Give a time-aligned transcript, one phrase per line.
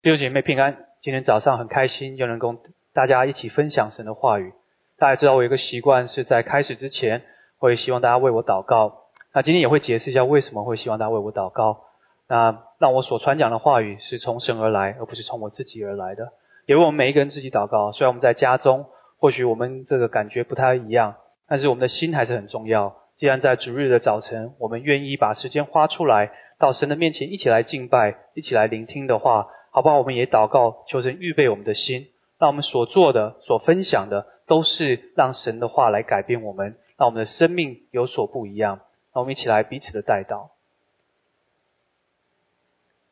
[0.00, 2.56] 弟兄姐妹平安，今天早上很开心，又能跟
[2.94, 4.52] 大家一起分享神的话语。
[4.96, 7.24] 大家知道我有一个习惯，是在开始之前
[7.58, 9.08] 会希望大家为我祷告。
[9.34, 11.80] 那今天也会解释一下为什么会希望大家为我祷告。
[12.28, 16.28] 那让我所传讲的话语是从神而来，而不是从我自己而来的。
[16.66, 17.90] 也为我们每一个人自己祷告。
[17.90, 18.86] 虽然我们在家中，
[19.18, 21.16] 或许我们这个感觉不太一样，
[21.48, 22.94] 但是我们的心还是很重要。
[23.16, 29.48] 既然在主日的早晨，我们愿意把时间花出来，到神的面前一起来敬拜，一起来聆听的话。
[29.78, 29.98] 好不好？
[29.98, 38.78] 我们也祷告，求神预备我们的心，让我们所做的、所分享的，都是让神的话来改变我们，让我们的生命有所不一样。
[39.14, 40.50] 让我们一起来彼此的带到。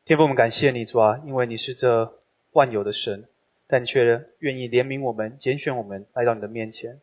[0.03, 2.19] 天父，我们感谢你，主啊，因为你是这
[2.51, 3.29] 万有的神，
[3.67, 6.99] 但却愿意怜悯我们、拣选我们来到你的面前。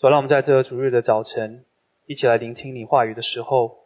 [0.00, 1.64] 主，让我们在这主日的早晨
[2.06, 3.84] 一起来聆听你话语的时候，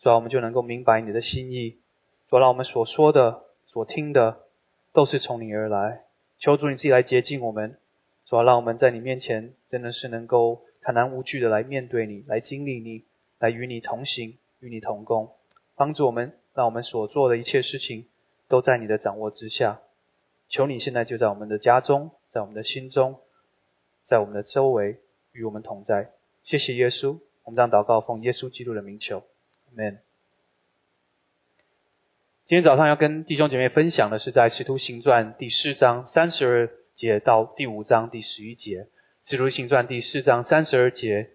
[0.00, 1.76] 主啊，我们就能够明白你的心意。
[2.30, 3.42] 主啊，让我们所说的。
[3.72, 4.42] 所听的
[4.92, 6.02] 都是从你而来，
[6.38, 7.78] 求主你自己来接近我们，
[8.26, 13.04] 主要让我们在你面前真的是能够坦然无惧的来面对你，来经历你，
[13.38, 15.30] 来与你同行，与你同工，
[15.74, 18.06] 帮助我们，让我们所做的一切事情
[18.46, 19.80] 都在你的掌握之下。
[20.50, 23.20] 求你现在就在我们的家中，在我们的心中，
[24.06, 24.98] 在我们的周围
[25.32, 26.10] 与我们同在。
[26.44, 29.22] 谢谢耶稣，我们将祷告奉耶稣基督的名求
[29.74, 30.11] ，Amen。
[32.44, 38.80] 今天早上要跟弟兄姐妹分享的是在《使徒行传》第四章三十二节到第五章第十一节，
[39.24, 41.30] 《使徒行传》第四章三十二节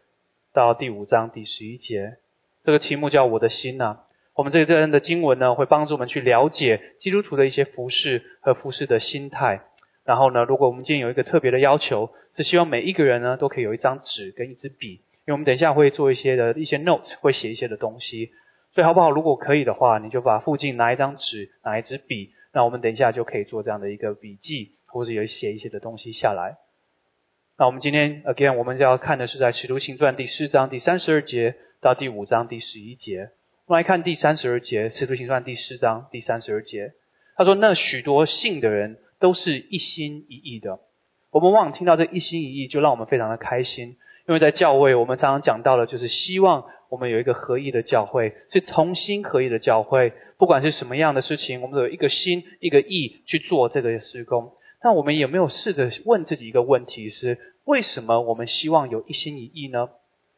[0.54, 2.18] 到第五章第十一节。
[2.66, 4.02] 这个题目叫“我的心”呐。
[4.36, 9.62] 我们这一段的经文呢，会帮助我们去了解基督徒的一些服饰和服饰的心态。
[10.04, 18.34] 然后呢，如果我们今天有一个特别的要求，是希望每一个人呢都可以有一张纸跟一支笔，因为我们等一下会做一些的一些 notes，会写一些的东西。
[18.78, 19.10] 所以好不好？
[19.10, 26.58] 如果可以的话，你就把附近拿一张纸，拿一支笔，那我们等一下就可以做这样的一个笔记，或者有写一些的东西下来。
[27.58, 33.32] 那我们今天 again，我们就要看的是在《使徒行传》第四章第三十二节到第五章第十一节。
[33.66, 36.94] 我们来看第三十二节，《使徒行传》第四章第三十二节，
[37.36, 40.82] 他说：“那许多信的人都是一心一意的。”
[41.34, 46.66] 我们往往听到这一心一意，就让我们非常的开心，因为在教会，我们常常讲到的就是希望。
[46.90, 50.14] 我们有一个合一的教会，是同心合一的教会。
[50.38, 54.54] 不管是什么样的事情，我们都有一个心、一个意去做这个施工。
[54.82, 59.90] 那我们有没有试着问自己一个问题：是为什么我们希望有一心一意呢？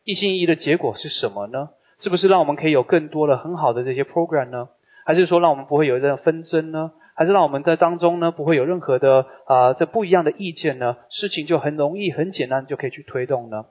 [0.05, 1.69] 一心一意的结果是什么呢？
[1.99, 4.69] 是不是让我们可以有更多的很好的这些 program 呢？
[5.05, 6.93] 还是说让我们不会有任何纷争呢？
[7.13, 10.97] 还是让我们在当中呢不会有任何的啊这不一样的意见呢？
[11.09, 13.65] 事情就很容易、很简单就可以去推动呢？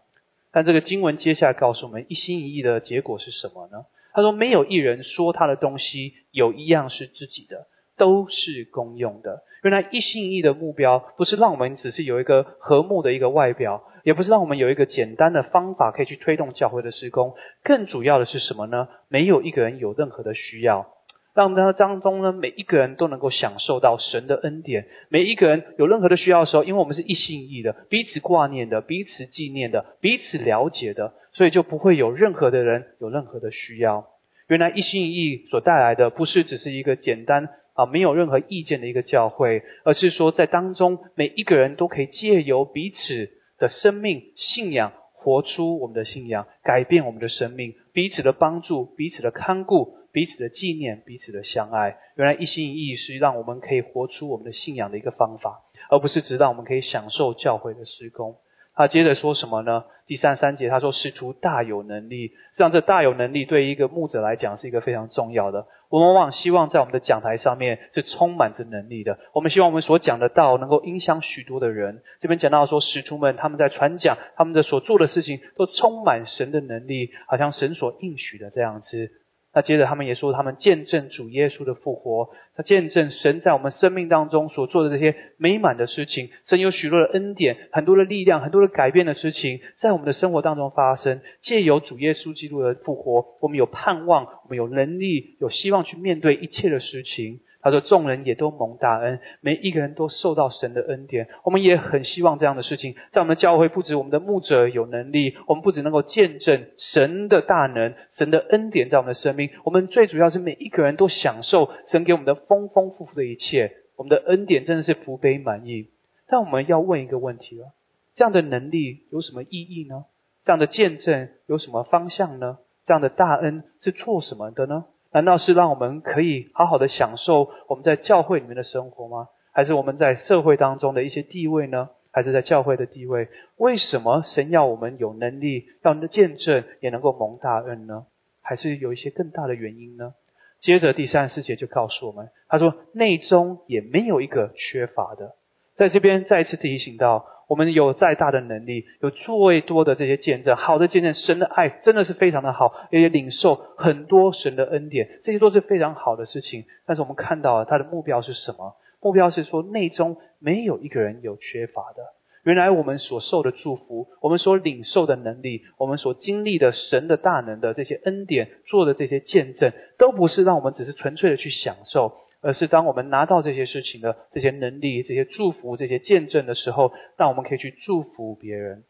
[0.59, 3.85] 但这个经文接下来告诉我们，一心一意的结果是什么呢？
[4.13, 9.45] 他说：“没有一人说他的东西有一样是自己的，都是公用的。
[9.63, 17.35] 原来一心一意的目标，不是让我们只是有一个和睦的一个外表，也不是让我们有一个简单的方法可以去推动教会的施工。
[17.63, 18.89] 更主要的是什么呢？
[19.07, 20.93] 没有一个人有任何的需要。”
[21.38, 24.88] 让他当中呢，每一个人都能够享受到神的恩典。
[25.09, 34.09] 每一个人有任何的需要的时候，因为我们是一心一意的，彼此挂念的，彼此纪念的，彼此了解的，所以就不会有任何的人有任何的需要。
[34.48, 49.97] 原来一心一意所带来的，不是只是一个简单啊没有任何意见的一个教会，而是说在当中每一个人都可以借由彼此的生命信仰，活出我们的信仰，改变我们的生命，彼此的帮助，彼此的看顾。
[50.19, 58.34] 彼此的纪念，彼此的相爱，原来一心一意是让我们可以活出我们的信仰的一个方法，而不是只让我们可以享受教会的施工。
[58.75, 59.84] 他接着说什么呢？
[60.09, 65.69] 第三三节他说：“使徒大有能力。”实际上，这大有能力对一个牧者来讲是一个非常重要的。
[65.89, 69.21] 我们往往希望在我们的讲台上面是充满着能力的。
[69.34, 72.03] 我们希望我们所讲的道能够影响许多的人。
[72.21, 79.12] 这边讲到说，使徒们他们在传讲，他们的所做的事情都充满神的能力，好像神所应许的这样子。
[79.59, 91.21] 那接着他们也说，他们见证主耶稣的复活，他见证神在我们生命当中所做的这些美满的事情，神有许多的恩典，很多的力量，很多的改变的事情，在我们的生活当中发生。
[91.41, 97.41] 借由主耶稣基督的复活，我们有盼望，我们有能力，有希望去面对一切的事情。
[97.60, 101.28] 他说：“众人也都蒙大恩，每一个人都受到神的恩典。
[101.43, 109.51] 我们也很希望这样的事情，在我们的教会，不止我们的牧者有能力，我们不止能够见证神的大能、神的恩典在我们的生命。
[109.65, 113.72] 我们最主要是每一个人都享受神给我们的丰丰富富的一切。
[113.97, 115.89] 我们的恩典真的是福杯满溢。
[116.28, 117.72] 但我们要问一个问题了：
[118.15, 120.04] 这样的能力有什么意义呢？
[120.45, 122.59] 这样的见证有什么方向呢？
[122.87, 129.28] 这样的大恩是做什么的呢？”难道是让我们可以好好的享受我们在教会里面的生活吗？
[129.53, 131.91] 还是我们在社会当中的一些地位呢？
[132.10, 133.28] 还是在教会的地位？
[133.57, 138.07] 为什么神要我们有能力，要见证，也能够蒙大恩呢？
[138.41, 140.15] 还是有一些更大的原因呢？
[140.60, 145.37] 接着第三十节就告诉我们，他说内中也没有一个缺乏的。
[145.77, 156.66] 在这边再一次提醒到，我们有再大的能力，有最多的这些见证，好的见证，神的爱真的是非常的好，也领受很多神的恩典，这些都是非常好的事情。
[156.86, 158.77] 但是我们看到他的目标是什么？
[159.00, 162.03] 目标是说内中没有一个人有缺乏的。
[162.45, 178.85] 原来我们所受的祝福，我们所领受的能力，我们所经历的神的大能的这些恩典，做的这些见证，都不是让我们只是纯粹的去享受，而是当我们拿到这些事情的这些能力、这些祝福、这些见证的时候，让我们可以去祝福别人。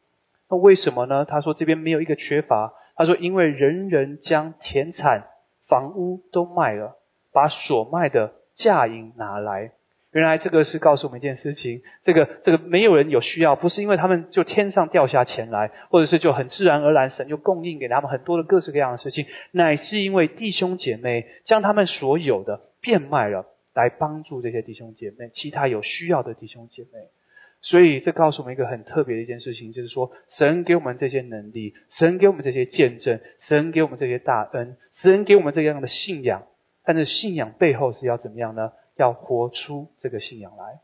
[0.51, 1.25] 那为什么呢？
[1.25, 2.75] 他说这边没有一个缺乏。
[2.97, 5.25] 他说因为人人将田产、
[5.67, 6.97] 房屋都卖了，
[7.33, 9.73] 把所卖的价银拿来。
[10.11, 27.09] 原来这个是告诉我们一件事情，这个这个没有人有需要，不是因为他们就天上掉下钱来，或者是就很自然而然神就供应给他们很多的各式各样的事情，乃是因为弟兄姐妹将他们所有的变卖了，来帮助这些弟兄姐妹，其他有需要的弟兄姐妹。
[27.61, 36.47] 所以这告诉我们一个很特别的一件事情，就是说神给我们这些能力，神给我们这些见证，神给我们这些大恩，神给我们这样的信仰，
[36.85, 38.73] 但是信仰背后是要怎么样呢？
[38.97, 40.81] 要活出这个信仰来，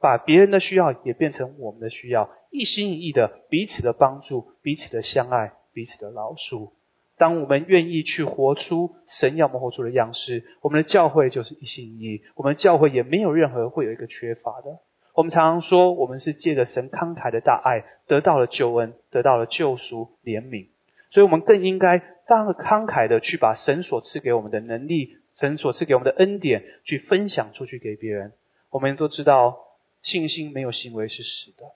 [0.00, 6.70] 把别人的需要也变成我们的需要，一心一意的彼此的帮助，彼此的相爱，彼此的饶恕。
[7.16, 12.22] 当我们愿意去活出神要我们活出的样式，我们的教会就是一心一意。
[12.34, 14.80] 我们的教会也没有任何会有一个缺乏的。
[15.14, 20.68] 我们常常说，我们是借着神慷慨的大爱，得到了救恩，得到了救赎、怜悯。
[21.10, 25.16] 所以，我们更应该当慷慨的去把神所赐给我们的能力。
[25.34, 28.32] 神所赐给我们的恩典，去分享出去给别人。
[28.70, 29.58] 我们都知道，
[30.00, 31.72] 信心没有行为是死的。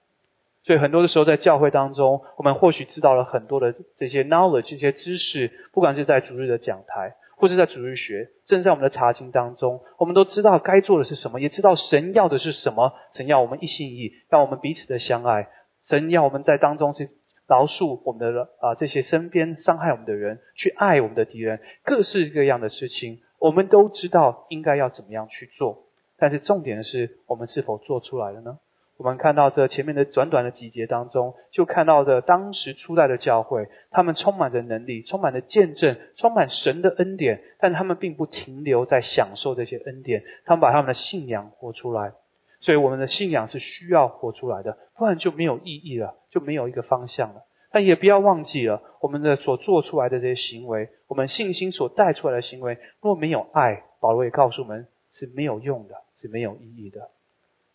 [0.71, 12.93] 所以很多的时候，在教会当中，我们或许知道了很多的这些 knowledge、这些知识，不管是在主日的讲台，或者在主日学，甚至在我们的查经当中，我们都知道该做的是什么，也知道神要的是什么。
[13.13, 15.49] 神要我们一心一意，让我们彼此的相爱。
[15.83, 17.11] 神要我们在当中去
[17.49, 23.19] 饶恕我们的啊这些身边伤害我们的人，去爱我们的敌人，各式各样的事情。
[23.41, 25.87] 我们都知道应该要怎么样去做，
[26.17, 28.61] 但是重点的是我们是否做出来了呢？
[29.01, 42.13] 我们看到这前面的短短的几节当中，就看到的当时初代的教会，他们充满着能力，充满着见证，充满神的恩典，但他们并不停留在享受这些恩典，他们把他们的信仰活出来。
[42.61, 47.47] 所以我们的信仰是需要活出来的，不然就没有意义了，就没有一个方向了。
[47.73, 57.09] 但也不要忘记了，我们的所做出来的这些行为，我们信心所带出来的行为，若没有爱，保罗也告诉我们是没有用的，是没有意义的。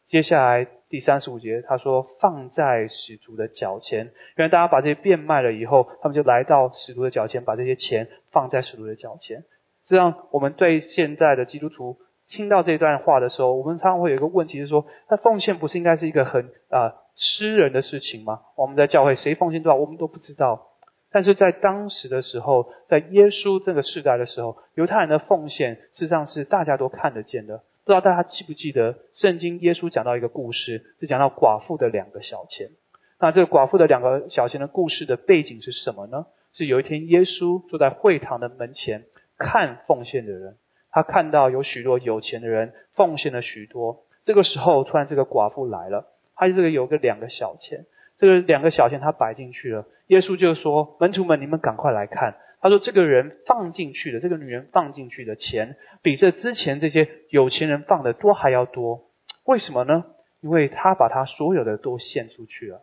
[0.07, 4.05] 接下来第三十五节，他说放在使徒的脚前，
[4.37, 9.43] 因为大家把这些变卖了以后，他们就来到使徒的脚前，把这些钱放在使徒的脚前。
[9.83, 11.97] 这样，我们对现在的基督徒
[12.27, 16.95] 听到这段话的时候，我们常常会有一个问题，是说，那奉献不是应该是一个很啊？
[17.15, 18.41] 私人的事情吗？
[18.55, 20.67] 我们在教会谁奉献多少，我们都不知道。
[21.11, 27.63] 但是在当时的时候，在耶稣这个时代的时候，犹太人的奉献事实上是大家都看得见的。
[27.85, 32.71] 不知道大家记不记得，圣经耶稣讲到一个故事，是讲到寡妇的两个小钱。
[33.19, 36.25] 那这个寡妇的两个小钱的故事的背景是什么呢？
[36.53, 39.03] 是有一天耶稣坐在会堂的门前
[39.37, 40.57] 看奉献的人，
[40.89, 44.03] 他看到有许多有钱的人奉献了许多。
[44.23, 46.07] 这个时候，突然这个寡妇来了。
[46.33, 47.85] 他这个有个两个小钱，
[48.17, 49.85] 这个两个小钱他摆进去了。
[50.07, 59.09] 耶稣就说：“门徒们，你们赶快来看。”他说：“这个人放进去的，这个女人放进去的钱，比这之前这些有钱人放的多还要多。
[59.45, 60.05] 为什么呢？
[60.41, 62.81] 因为他把他所有的都献出去了。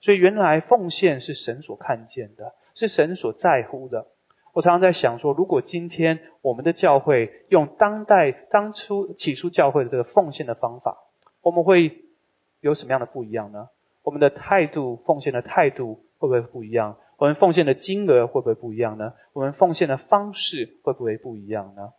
[0.00, 4.06] 所以原来奉献是神所看见的，是神所在乎的。
[4.52, 10.98] 我常常在想说，如果今天我们的教会用当代当初起初教会的这个奉献的方法，
[11.42, 12.04] 我们会。”
[12.62, 13.70] 有什么样的不一样呢？
[14.02, 16.98] 我们的态度、奉献的态度会不会不一样？
[17.20, 19.12] 我们奉献的金额会不会不一样呢？
[19.34, 21.92] 我们奉献的方式会不会不一样呢？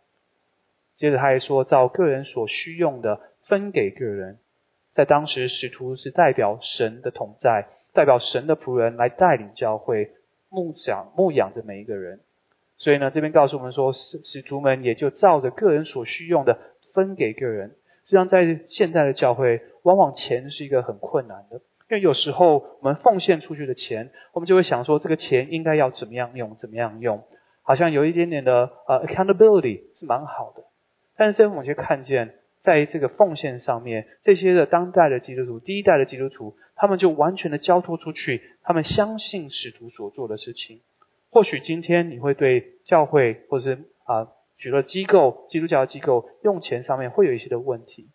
[0.96, 4.38] 接着他还说，照个人所需用的分给个人。
[4.94, 10.10] 在当时，使徒是代表神的同在，代表神的仆人来带领教会，
[10.48, 12.18] 牧养牧养着每一个人。
[12.76, 16.58] 所以呢，这边告诉我们说，使使徒们也就照着个人所需用的
[16.94, 17.76] 分给个人。
[18.02, 21.60] 实际上，在现在的教会，往往钱是一个很困难的，
[21.92, 27.22] 因为有时候我们奉献出去的钱，我们就会想说，这个钱应该要怎么样用，怎么样用。
[27.60, 30.64] 好像有一点点的呃 accountability 是蛮好的。
[31.18, 40.80] 但是这我们却看见，在这个奉献上面，这些的当代的基督徒，第一代的基督徒，他们就完全的交托出去，他们相信使徒所做的事情。
[41.28, 48.08] 或许今天你会对教会或者是啊许多机构、基督教机构用钱上面会有一些的问题，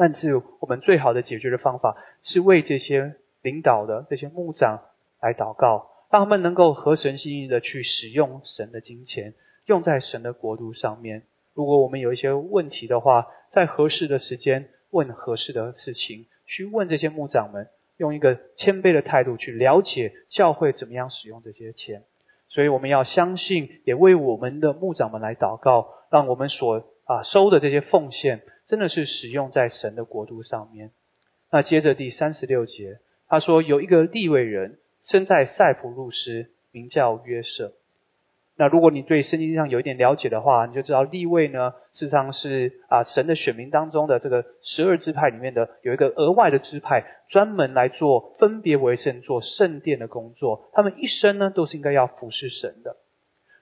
[0.00, 4.80] 但是我们最好的解决的方法是为这些领导的这些牧长
[5.20, 9.34] 来祷告，让他们能够合神心意的去使用神的金钱，
[9.66, 11.24] 用在神的国度上面。
[11.52, 22.04] 如果我们有一些问题的话，在合适的时间问合适的事情，去问这些牧长们，用一个谦卑的态度去了解教会怎么样使用这些钱。
[22.48, 28.40] 所以我们要相信，也为我们的牧长们来祷告，让我们所啊收的这些奉献，
[28.70, 30.92] 真的是使用在神的国度上面。
[31.50, 37.72] 那接着第三十六节，他说有一个立位人生在塞浦路斯，名叫约瑟。
[38.54, 50.70] 那如果你对圣经上有一点了解的话，你就知道立位呢，事实上是啊神的选民当中的这个十二支派里面的有一个额外的支派，专门来做分别为圣、做圣殿的工作。
[50.74, 52.96] 他们一生呢都是应该要服侍神的。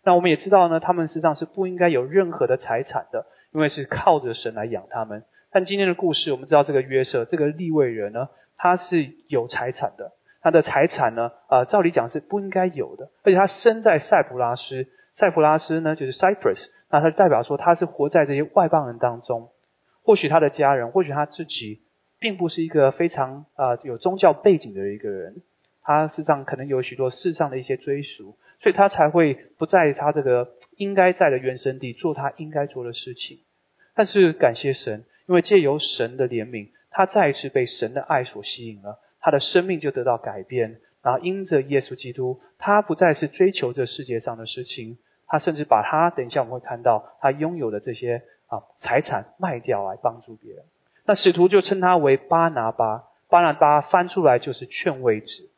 [0.04, 5.24] 那我们也知道呢，他们实际上是不应该有任何的财产的，因为是靠着神来养他们。
[5.50, 10.12] 但今天的故事，我们知道这个约瑟这个立位人呢，他是有财产的。
[10.40, 11.32] 他的财产呢？
[11.48, 19.50] 呃，照理讲是不应该有的，而且他生在塞浦拉斯，塞浦拉斯呢就是 Cyprus，那他代表说他是活在这些外邦人当中。
[20.04, 21.82] 或许他的家人，或许他自己，
[22.20, 25.42] 并不是一个非常啊有宗教背景的一个人，
[25.82, 33.40] 他实上可能有许多世上的一些追属，所以他才会不在他这个应该在的原生地做他应该做的事情。
[33.94, 38.98] 但是感谢神，因为借由神的怜悯，他再一次被神的爱所吸引了。
[39.20, 50.64] 他的生命就得到改变，然后因着耶稣基督，他不再是追求这世界上的事情，他甚至把他等一下我们会看到他拥有的这些啊财产卖掉来帮助别人。
[51.04, 55.50] 那使徒就称他为巴拿巴，巴拿巴翻出来就是劝慰子。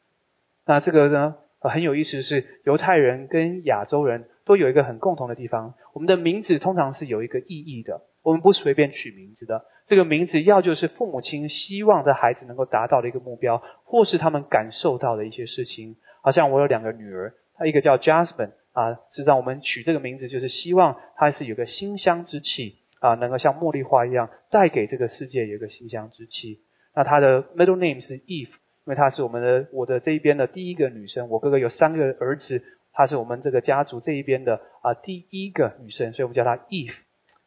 [0.65, 1.37] 那这个呢
[1.69, 8.03] 很有意思的，是犹太人跟亚洲人都有一个很共同的地方，我们的名字通常是有一个意义的。
[8.23, 15.97] 我们不随便取名字的，这个名字要就是父母亲希望的孩子能够达到的一个目标，或是他们感受到的一些事情。
[16.23, 26.61] 好像我有两个女儿，她一个叫 Jasmine 啊，实际上我们取这个名字就是希望她是有个馨香之气啊，能够像茉莉花一样带给这个世界有一个馨香之气。
[26.95, 28.51] 那她的 middle name 是 Eve，
[28.91, 31.29] 因为她是我们的我的这一边的第一个女生。
[31.29, 32.61] 我哥哥有三个儿子，
[32.93, 36.97] 她是我们这个家族这一边的啊第一个女生，所以我们叫她 Eve。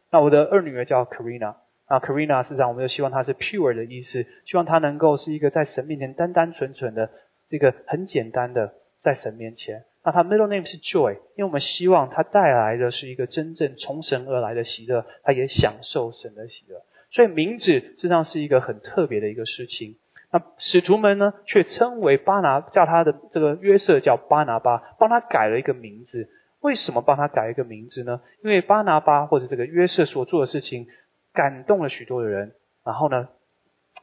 [0.09, 1.55] 那我的二女儿叫 Karina，
[1.89, 7.09] 那 Karina 是这样，我们就希望她是 pure 的意思，希望她能够是一个在神面前单单纯纯的，
[7.49, 9.83] 这个很简单的在神面前。
[10.05, 16.81] 那她 middle name 是 Joy，因为我们希望她带来的是一个真正从神而来的喜乐，她也享受神的喜乐。
[17.11, 19.97] 所以名字实际上是一个很特别的一个事情。
[20.33, 26.27] 那使徒们呢，却称为巴拿，叫他的这个约瑟叫巴拿巴，帮他改了一个名字。
[26.59, 28.19] 为什么帮他改一个名字呢？
[28.43, 30.87] 因为巴拿巴或者这个约瑟所做的事情
[31.33, 33.29] 感动了许多的人，然后呢，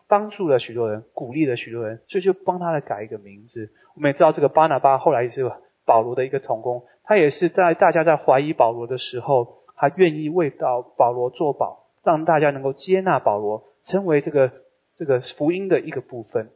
[0.06, 3.72] 帮助了许多人，鼓励了许多人，所以就帮他来改一个名字。
[3.96, 5.50] 我们也知道这个巴拿巴后来是
[5.84, 14.52] 保罗的一个同工，他也是在大家在怀疑保罗的时候，他愿意为到保罗做保，让大家能够接纳保罗，成为这个
[15.00, 16.50] 这个福音的一个部分。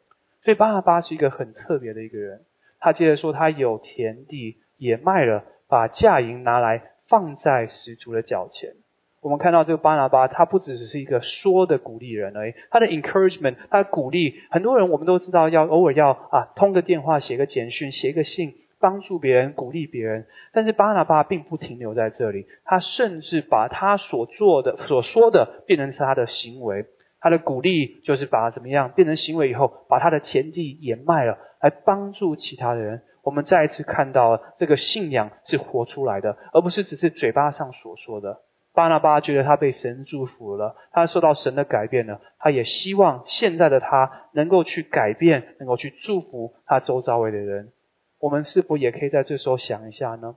[0.44, 2.42] 所以巴拿巴是一个很特别的一个人。
[2.78, 5.42] 他接着说，他有田地，也卖了。
[5.66, 8.74] 把价银拿来放在使徒的脚前。
[9.22, 20.26] 我们看到这个巴拿巴，他不只是一个说的鼓励人而已，他的 encouragement，他的鼓励很多人，我们都知道要偶尔要啊通个电话、写个简讯、写个信，帮助别人、鼓励别人。
[20.52, 26.84] 但是巴拿巴并不停留在这里，他甚至把他所做的、所说的变成是他的行为。
[27.24, 33.00] 他的鼓励就是把怎么样变成行为以后，把他的田地也卖了，来帮助其他的人。
[33.22, 38.42] 我们再一次看到这个信仰是活出来的，而不是只是嘴巴上所说的。
[38.74, 47.72] 巴拿巴觉得他被神祝福了，他受到神的改变了，他也希望现在的他能够去改变，能够去祝福他周遭围的人。
[48.18, 50.36] 我们是否也可以在这时候想一下呢？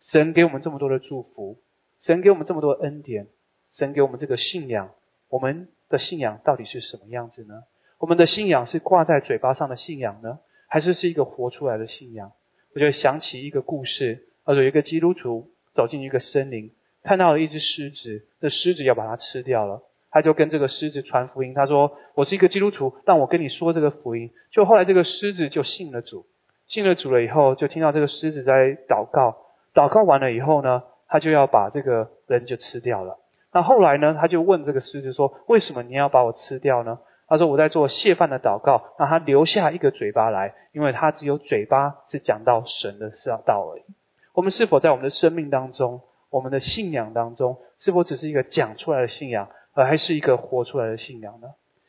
[0.00, 1.58] 神给我们这么多的祝福，
[1.98, 3.26] 神给我们这么多恩典，
[3.70, 4.92] 神给我们这个信仰，
[5.28, 7.64] 我们的信仰到底是什么样子呢？
[7.98, 10.38] 我们的信仰是挂在嘴巴上的信仰呢？
[10.68, 12.32] 还是是一个活出来的信仰。
[12.74, 16.70] 我就想起一个故事，呃，有一个基督徒走进一个森林，
[17.02, 19.82] 看到了一只狮子，这狮子要把它吃掉了。
[20.12, 26.26] 他就跟这个狮子传福音，他说：“我是一个基督徒，但我跟你说这个福音。”就后来这个狮子就信了主，
[26.66, 29.36] 信了主了以后，就听到这个狮子在祷告。
[29.72, 33.18] 祷告完了以后呢，他就要把这个人就吃掉了。
[33.52, 43.10] 那后来呢，他就问这个狮子说：“为什么你要把我吃掉呢？”他说：“我在做谢饭的祷告，让他留下一个嘴巴来，因为他只有嘴巴是讲到神的
[43.44, 43.82] 道而已。”
[44.34, 51.48] 我们是否在我们的生命当中，我们的信仰当中，是否只是一个讲出来的信仰，而还是一个活出来的信仰呢？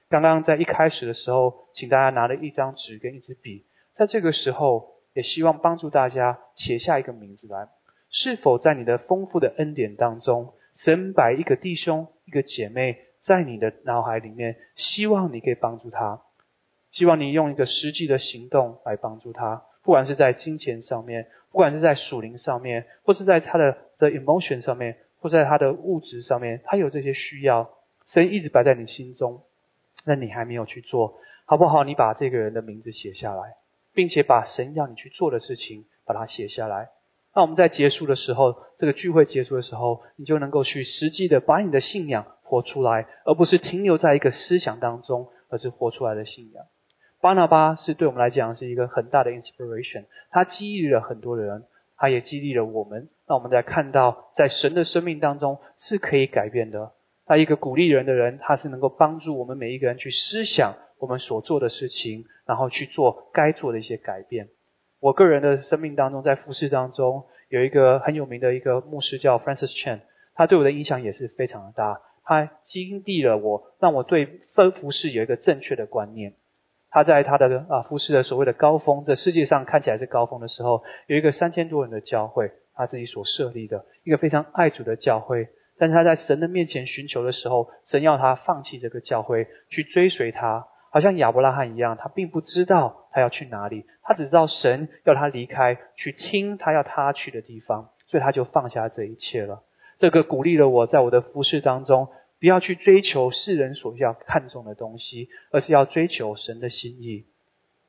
[0.10, 3.66] 刚刚在一开始的时候，请大家拿了一张纸跟一支笔，
[3.96, 7.68] 在这个时候，也希望帮助大家写下一个名字来。
[8.10, 10.54] 是否在你的丰富的恩典当中，
[10.84, 16.22] 神摆一个弟兄、一个姐妹在你的脑海里面，希望你可以帮助他，
[16.90, 27.70] 希望你用一个实际的行动来帮助他，不管是在金钱上面，不管是在属灵上面，或是在他的的 emotion 上面，或在他的物质上面，他有这些需要，
[28.08, 29.44] 神一直摆在你心中。
[30.04, 31.84] 那你还没有去做，好不好？
[31.84, 33.54] 你把这个人的名字写下来，
[33.94, 36.90] 并且把神要你去做的事情把它写下来。
[37.34, 46.66] 那我们在结束的时候，这个聚会结束的时候，你就能够去实际的把你的信仰活出来，而不是停留在一个思想当中，而是活出来的信仰。
[47.22, 51.64] 巴拿巴是对我们来讲是一个很大的 inspiration，他激励了很多人，
[51.96, 53.10] 他也激励了我们。
[53.28, 56.92] 那我们在看到，在神的生命当中是可以改变的。
[57.26, 64.50] 他一个鼓励人的人，他是能够帮助我们每一个人去思想我们所做的事情，然后去做该做的一些改变。
[65.02, 70.02] 我个人的生命当中，在服饰当中有一个很有名的一个牧师叫 Francis Chan，
[70.36, 72.00] 他对我的影响也是非常的大。
[72.24, 76.36] 他激励了我，让我对分服饰有一个正确的观念。
[76.92, 85.48] 他在他的啊服饰的所谓的高峰，这世界上看起来是高峰的时候，有一个三千多人的教会，他自己所设立的一个非常爱主的教会。
[85.80, 99.64] 但是他在神的面前寻求的时候，神要他放弃这个教会，去追随他，好像亚伯拉罕一样，他并不知道他要去哪里，他只知道神要他离开，去听他要他去的地方，所以他就放下这一切了。
[100.00, 107.26] 这个鼓励了我在我的服饰当中，不要去追求世人所要看重的东西，而是要追求神的心意。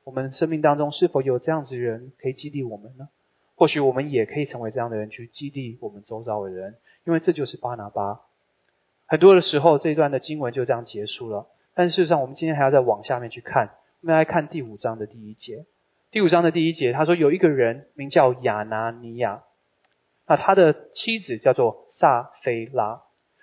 [0.05, 3.09] 我们生命当中是否有这样子的人可以激励我们呢？
[3.55, 6.75] 或许我们也可以成为这样的人，去激励我们周遭的人。
[7.05, 8.21] 因为这就是巴拿巴。
[9.07, 11.47] 很多的时候，这一段的经文就这样结束了。
[11.75, 13.71] 但事实上，我们今天还要再往下面去看。
[14.01, 15.65] 我们来看第五章的第一节。
[16.11, 19.43] 第五章的第一节，他说有一个人名叫亚拿尼亚，
[20.27, 23.01] 那他的妻子叫做撒菲拉。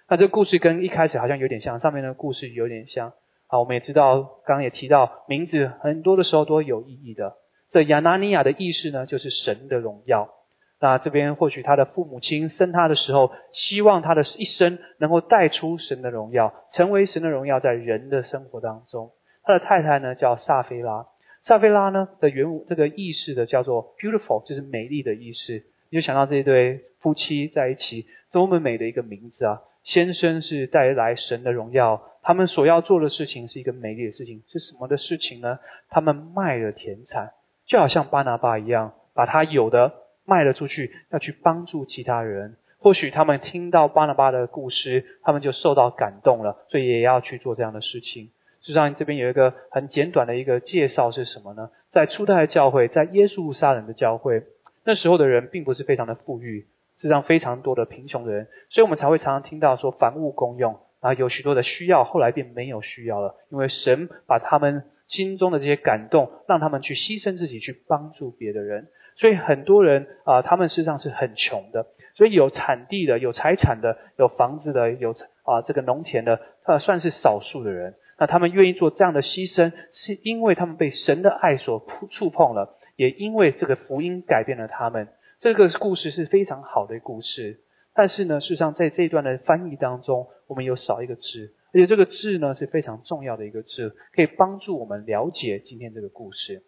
[0.08, 3.12] 那这故事跟一开始好像有点像，上面的故事有点像。
[3.48, 7.36] 好，我们也知道，刚刚也提到，名字很多的时候都有意义的。
[7.70, 10.32] 这亚拿尼亚的意思呢，就是神的荣耀。
[10.80, 19.10] 那这边或许他的父母亲生他的时候，希望他的一生能够带出神的荣耀，成为神的荣耀在人的生活当中。
[19.42, 21.06] 他的太太呢叫萨菲拉，
[21.42, 25.62] 萨菲拉呢的原这个意思的叫做 beautiful，就是美丽的意思。
[25.90, 29.60] 你就想到这一对夫妻在一起多么美的一个名字啊！
[29.82, 35.58] 先生是带来神的荣耀，他们所要做的事情是一个美丽的事情，是什么的事情呢？
[35.90, 37.32] 他们卖了田产，
[37.66, 39.92] 就好像巴拿巴一样，把他有的。
[40.30, 42.54] 卖了出去，要去帮助其他人。
[42.78, 48.26] 或许他们听到巴拿巴的故事，他们就受到感动了，所以也要去做这样的事情。
[48.60, 51.70] 事实上，这边有一个很简短的一个介绍是什么呢？
[51.90, 54.44] 在初代的教会，在耶稣杀人的教会，
[54.84, 56.60] 那时候的人并不是非常的富裕，
[56.98, 68.88] 实际上非常多的贫穷的人，所以我们才会常常听到说凡物公用啊，有许多的需要，后来便没有需要了，因为神把他们心中的这些感动，让他们去牺牲自己，去帮助别的人。
[69.20, 71.86] 所以很多人啊，他们事实上是很穷的。
[72.14, 77.94] 所以有产地的、有财产的、有房子的、有啊这个农田的，他算是少数的人。
[78.18, 85.08] 那他们愿意做这样的牺牲，是因为他们被神的爱所触碰了，也因为这个福音改变了他们。
[85.38, 87.60] 这个故事是非常好的故事。
[87.94, 96.62] 但是呢，事实上在这一段的翻译当中，我们有少一个字，而且这个字呢是非常重要的一个字，可以帮助我们了解今天这个故事。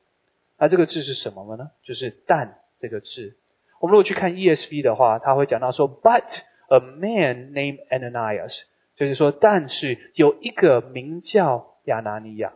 [0.62, 1.72] 那这个字是什么呢？
[1.83, 3.37] 就是“但”这个字。
[3.81, 6.22] 我们如果去看 ESV 的话，他会讲到说：“But
[6.68, 8.61] a man named Ananias。”
[8.94, 12.53] 就是说，但是有一个名叫亚拿尼亚。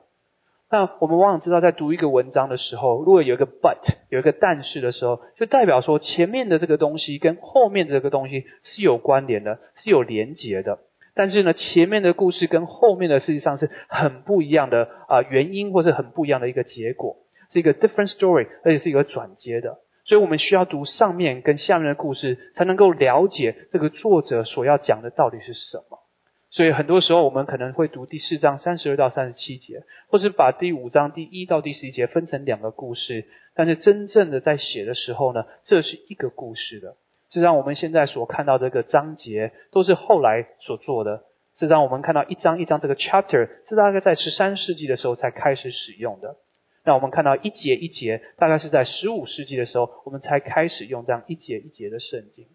[0.71, 10.79] 那我们往往知道，在读一个文章的时候，如果有一个 “but”，有一个“但是”的时候，就代表说前面的这个东西跟后面的这个东西是有关联的，是有连结的。
[11.12, 17.16] 但是呢，前面的故事跟后面的实际上是很不一样的啊，原因或是很不一样的一个结果。
[17.50, 26.00] 是一个 different story，而且是一个转接的，所以我们需要读上面跟下面的故事，才能够了解这个作者所要讲的到底是什么。
[26.48, 36.96] 所以很多时候我们可能会读第四章三十二到三十七节，或是把第五章第一到第十一节分成两个故事，但是真正的在写的时候呢，这是一个故事的。
[37.28, 41.24] 这让，我们现在所看到这个章节都是后来所做的。
[41.56, 46.37] 这让，我们看到一章一章这个 chapter 是大概在十三世纪的时候才开始使用的。
[46.87, 52.46] 那我们看到一节一节，大概是在十五世纪的时候，我们才开始用这样一节一节的圣经。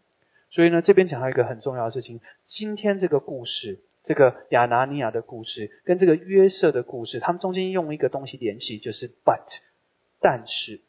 [0.49, 9.59] 所以呢，这边讲到一个很重要的事情：今天这个故事，这个亚拿尼亚的故事，跟这个约瑟的故事，他们中间用一个东西联系，就是 but，
[10.21, 10.79] 但是。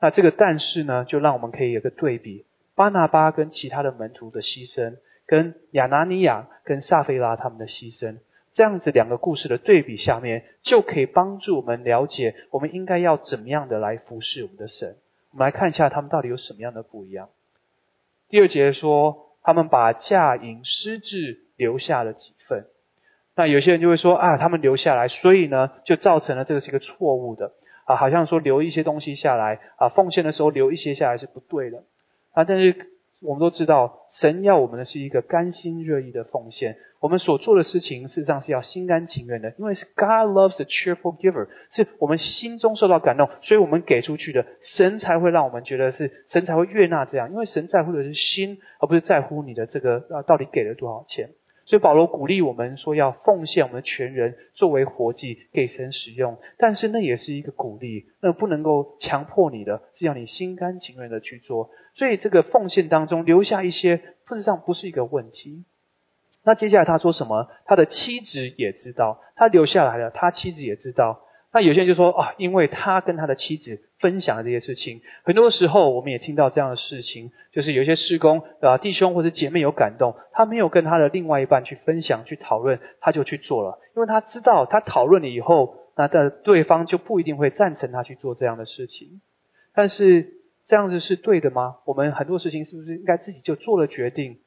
[0.00, 2.46] 那这个但是呢，就让我们可以有个对比。
[2.74, 8.16] 巴拿巴跟其他的门徒的牺牲，跟亚拿尼亚跟撒菲拉他们的牺牲，
[8.54, 14.96] 这样子两个故事的对比下面，就可以帮助我们了解我们应该要怎么样的来服侍我们的神。
[15.32, 17.28] 我们来看一下他们到底有什么样的不一样。
[18.28, 22.66] 第二节说，他们把嫁银失质留下了几份。
[23.36, 27.52] 那有些人就会说啊，他们留下来，所以呢，就造成了这个是一个错误的
[27.84, 31.82] 啊，好像说留一些东西下来啊，奉献的时候留一些下来是不对的。
[32.32, 32.42] 啊！
[32.42, 32.93] 但是
[33.24, 36.76] 我们都知道，神要我们的是一个甘心乐意的奉献。
[37.00, 51.30] 我们所做的事情，事实上是要心甘情愿的，因为是 God loves the cheerful giver，是我们心中受到感动，所以我们给出去的，神才会让我们觉得是神才会悦纳这样，因为神在乎的是心，而不是在乎你的这个啊到底给了多少钱。
[51.66, 61.70] 所以保罗鼓励我们说要奉献我们的全人作为活祭给神使用，但是那也是一个鼓励，那不能够强迫你的，是要你心甘情愿的去做。
[61.94, 65.64] 所以这个奉献当中留下一些，事实上不是一个问题。
[66.42, 67.48] 那接下来他说什么？
[67.64, 71.20] 他的妻子也知道，他留下来了，他妻子也知道。
[71.54, 89.20] 那有些人就说啊，因为他跟他的妻子分享了这些事情，很多时候我们也听到这样的事情，就是有些施工啊弟兄或者姐妹有感动，他没有跟他的另外一半去分享、去讨论，他就去做了，因为他知道他讨论了以后，那的对方就不一定会赞成他去做这样的事情。
[89.72, 90.34] 但是
[90.66, 91.76] 这样子是对的吗？
[91.84, 94.40] 我们很多事情是不是应该自己就做了决定？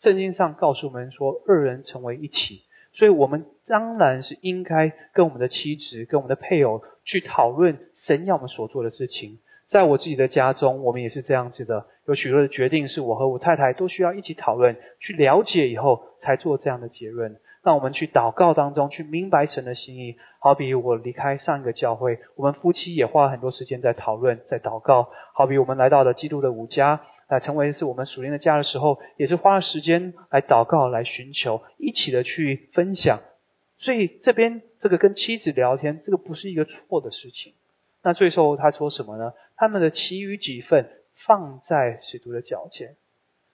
[0.00, 2.62] 圣经上告诉我们说，二人成为一起。
[2.92, 9.38] 所以我们当然是应该跟我们的妻子、跟我们的配偶去讨论神要我们所做的事情。
[9.68, 17.36] 在我自己的家中，我们也是这样子的，有许多的决定是我和我太太都需要一起讨论、去了解以后才做这样的结论。
[17.62, 20.16] 让我们去祷告当中去明白神的心意。
[20.40, 25.08] 好比我离开上一个教会，我们夫妻也花很多时间在讨论、在祷告。
[25.32, 27.00] 好比我们来到了基督的五家。
[27.32, 33.20] 来成为是我们属灵的家的时候，也是花了时间来祷告、来寻求，一起的去分享。
[33.78, 37.54] 所以这边这个跟妻子聊天，这个不是一个错的事情。
[38.02, 39.32] 那最后他说什么呢？
[39.56, 42.96] 他们的其余几份放在使徒的脚前。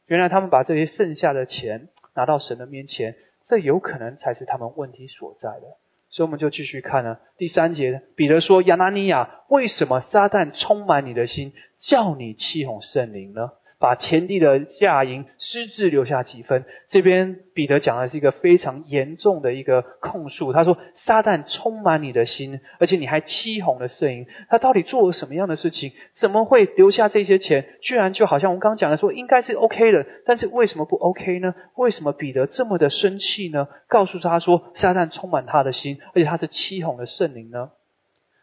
[0.07, 3.15] 原来他们把这些剩下的钱拿到神的面前，
[3.47, 5.77] 这有可能才是他们问题所在的。
[6.11, 7.19] 所以我们就继续看呢。
[7.37, 16.65] 第三节，彼得说：“亚拿尼亚，为什么撒旦充满你的心，叫你气哄圣灵呢？”把田地的价银私自留下几分。
[16.89, 20.53] 这边彼得讲的是一个非常严重的一个控诉。
[20.53, 24.27] 他说：“撒旦充满你的心，而且你还欺哄了圣灵。
[24.49, 25.93] 他到底做了什么样的事情？
[26.13, 27.77] 怎么会留下这些钱？
[27.81, 31.55] 居然就好像我们刚刚讲的说，应该是 OK 的，但是为什么不 OK 呢？
[31.77, 33.69] 为什么彼得这么的生气呢？
[33.87, 37.71] 告诉他说，撒旦充满他的心，而且他是欺哄了圣灵呢？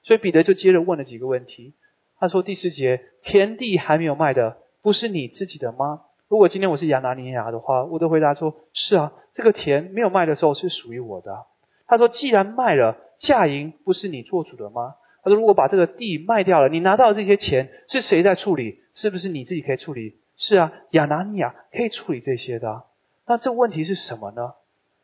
[0.04, 1.74] 所以彼得就接着问了几个问题。
[2.20, 6.04] 他说：第四节，田地还没有卖的。”不是你自己的吗？
[6.28, 11.48] 如果今天我是亚拿尼亚的话，我都回答说：是啊，这个田没有卖的时候是属于我的。
[11.88, 14.94] 他说：既然卖了，价银不是你做主的吗？
[15.24, 18.82] 他说：如果把这个地卖掉了，你拿到这些钱是谁在处理？
[18.94, 20.18] 是不是你自己可以处理？
[20.38, 22.84] 是啊，亚拿尼亚可以处理这些的。
[23.26, 24.54] 那这问题是什么呢？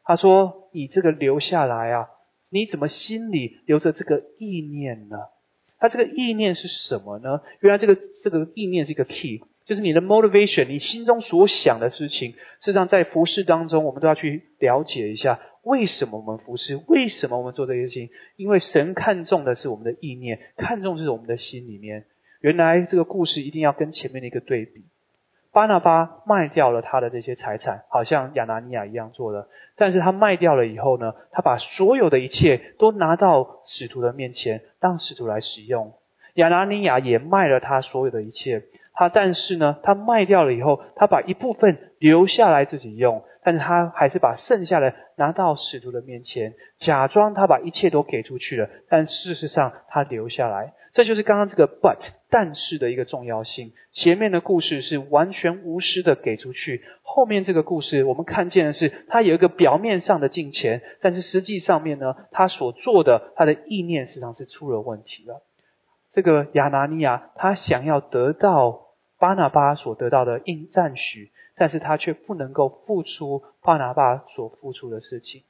[0.04, 2.08] 他说：你这个留下来啊，
[2.50, 5.18] 你怎么心里留着这个意念呢？
[5.80, 7.42] 他这个意念是什么呢？
[7.62, 9.42] 原来这个这个意念是一个 key。
[9.72, 18.10] 就是你的 motivation，你心中所想的事情，事实上在服饰当中，我们都要去了解一下，为什么我们服饰，为什么我们做这些事情？
[18.36, 22.04] 因为神看重的是我们的意念，看重是我们的心里面。
[22.42, 24.84] 原来这个故事一定要跟前面的一个对比。
[25.54, 35.94] 巴拿巴卖掉了他的这些财产，好像亚拿尼亚一样做的，但是他卖掉了以后呢，他把所有的一切都拿到使徒的面前，让使徒来使用。
[36.34, 38.64] 亚拿尼亚也卖了他所有的一切。
[38.94, 50.74] 他但是呢，他卖掉了以后，他把一部分留下来自己用，但是他还是把剩下的拿到使徒的面前，假装他把一切都给出去了，但事实上他留下来。
[50.94, 53.72] 这就是刚刚这个 but 但是的一个重要性。
[53.94, 65.42] 前面的故事是完全无私的给出去，后面这个故事我们看见的是他有一个表面上的金钱，但是实际上面呢，他所做的他的意念实际上是出了问题了。
[66.12, 75.44] 这个亚拿尼亚，他想要得到巴拿巴所得到的应赞许，但是他却不能够付出巴拿巴所付出的事情。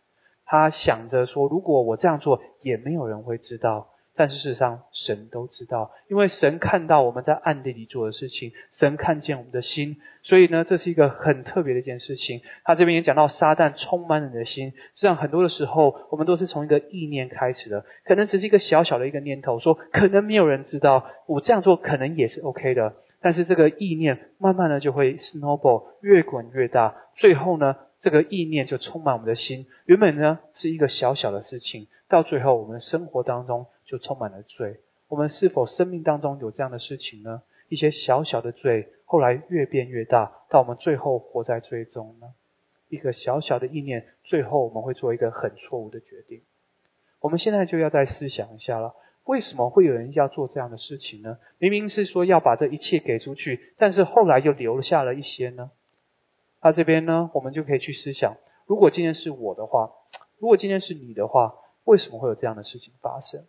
[0.46, 3.91] 他想着说，如果我这样做，也没有人会知道。
[4.16, 12.42] 但是事实上，神都知道，因为神看到我们在暗地里做的事情，神看见我们的心，所以呢，这是一个很特别的一件事情。
[12.64, 14.72] 他这边也讲到，撒旦充满了你的心。
[14.72, 22.96] 实际上，很多的时候，我们都是从一个意念开始的，可能只是一个小小的一个念头，说可能没有人知道，我这样做可能也是 OK 的。
[23.22, 27.76] 但是这个意念慢慢的就会 snowball，越滚越大，最后呢？
[28.02, 29.68] 这个意念就充满我们的心。
[29.86, 34.80] 原本呢是一个小小的事情，到最后我们生活当中就充满了罪。
[35.10, 37.42] 我们是否生命当中有这样的事情呢？
[37.68, 42.34] 一些小小的罪，后来越变越大，到我们最后活在罪中呢？
[42.88, 46.42] 一个小小的意念，最后我们会做一个很错误的决定。
[47.20, 51.38] 我们现在就要再思想一下了：为什么会有人要做这样的事情呢？
[51.58, 55.72] 明明是说要把这一切给出去，但是后来又留下了一些呢？
[56.62, 59.92] 他这边呢，我们就可以去思想：如果今天是我的话，
[60.40, 63.44] 如果今天是你的话，为什么会有这样的事情发生？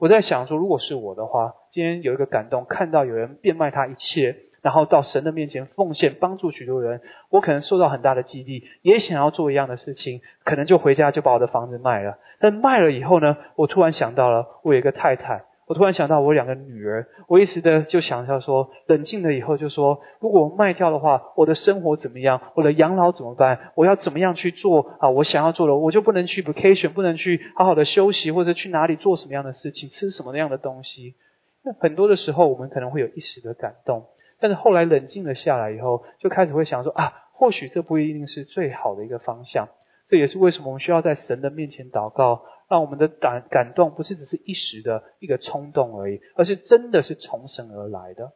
[0.00, 12.16] 我在想说，如果是我的话，今天有一个感动，看到有人变卖他一切，然后到神的面前奉献，帮助许多人，我可能受到很大的激励，也想要做一样的事情，可能就回家就把我的房子卖了。
[12.38, 15.44] 但卖了以后呢，我突然想到了，我有一个太太。
[15.70, 22.40] 我突然想到，我两个女儿，我一时的就想到说，冷静了以后就说，如果我卖掉的话，我的生活怎么样？
[22.56, 23.70] 我的养老怎么办？
[23.76, 25.08] 我要怎么样去做啊？
[25.10, 31.14] 我想要做的，我就不能去 vacation，不能去好好的休息，或者去哪里做什么样的事情，吃什么样的东西？
[31.62, 34.06] 那很多的时候，我们可能会有一时的感动，
[34.40, 39.68] 但是后来冷静了下来以后，就开始会想说啊，或许这不一定是最好的一个方向。
[40.10, 42.42] 这也是为什么我们需要在神的面前祷告。
[42.68, 48.30] 让我们的感感动不是只是一时的一个冲动而已，而是真的是从神而来的。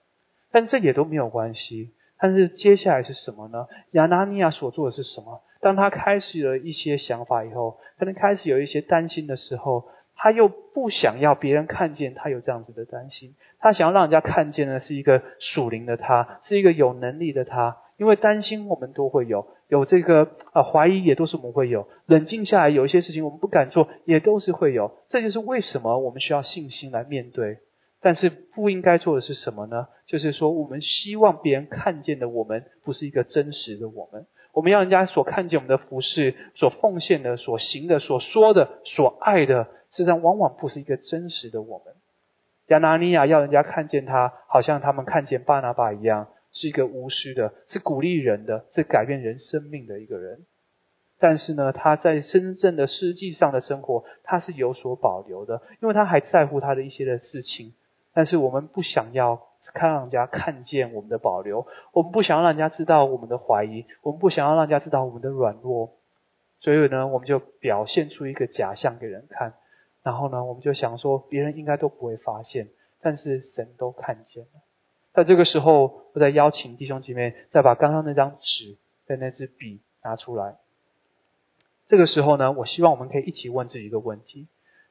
[0.50, 1.92] 但这也都没有关系。
[2.18, 3.68] 但是接下来是什么呢？
[3.92, 5.40] 亚拿尼亚所做的是什么？
[5.60, 13.36] 当他开始了一些想法以后，可能开始有一些担心的时候，他又不想要别人看见他有这样子的担心。
[13.60, 17.76] 他想要让人家看见的是一个属灵的他，是一个有能力的他。
[17.96, 27.58] 因为担心我们都会有，有这个啊怀疑也都是我们会有，冷静下来有一些事情我们不敢做也都是会有，这就是为什么我们需要信心来面对。
[28.00, 29.88] 但是不应该做的是什么呢？
[30.06, 41.94] 就是说我们希望别人看见的我们不是一个真实的我们，我们要人家所看见我们的服饰、所奉献的、所行的、所说的、所爱的，实际上往往不是一个真实的我们。
[42.66, 46.28] 亚拿尼亚要人家看见他，好像他们看见巴拿巴一样。
[46.54, 50.46] 是一个无私的，是鼓励人的，是改变人生命的一个人。
[51.18, 57.74] 但是呢，他在真正的实际上的生活，他是有所保留的，因为他还在乎他的一些的事情。
[58.12, 65.94] 但是我们不想要看让人家看见我们的保留，我们不想要让人家知道我们的怀疑，我们不想要让人家知道我们的软弱。
[66.60, 69.54] 所以呢，我们就表现出一个假象给人看，
[70.02, 72.68] 然后呢，我们就想说别人应该都不会发现，
[73.00, 74.60] 但是神都看见了。
[75.14, 80.56] 在这个时候，我再邀请弟兄姐妹再把刚刚那张纸跟那支笔拿出来。
[81.86, 84.48] 这个时候呢，我希望我们可以一起问自己一个问题：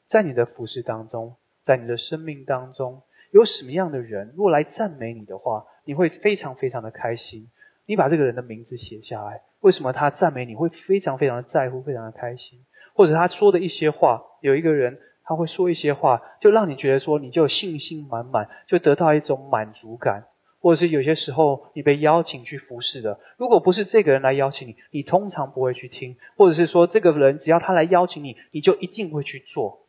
[0.08, 7.50] 在你的服饰当中，在你的生命当中，有什么样的人，如果来赞美你的话，你会非常非常的开心？
[7.86, 12.64] 你把这个人的名字写下来，为什么他赞美你会非常非常的在乎，非常的开心？
[12.94, 15.00] 或者他说的一些话，有一个人。
[15.26, 20.26] 他会说一些话，就让你觉得说你就信心满满，就得到一种满足感，
[20.60, 29.80] 或者是有些时候你被邀请去服侍的，如果不是这个人来邀请你，你通常不会去听，或者是说这个人只要他来邀请你，你就一定会去做，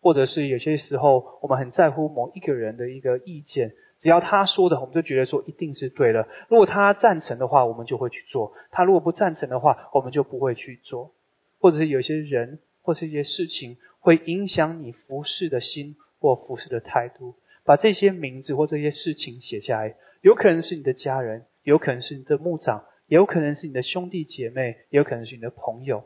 [0.00, 11.12] 或者是有些时候我们很在乎某一个人的一个意见，只要他说的，我们就觉得说一定是对的，如果他赞成的话，我们就会去做；他如果不赞成的话，我们就不会去做，
[11.58, 13.76] 或者是有些人或是一些事情。
[14.00, 17.34] 会影响你服侍的心或服侍的态度。
[17.64, 26.04] 把这些名字或这些事情写下来，有可能是你的家人，有可能是你的牧长，也有可能是你的兄弟姐妹，也有可能是你的朋友。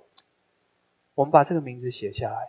[1.15, 2.49] 我们把这个名字写下来。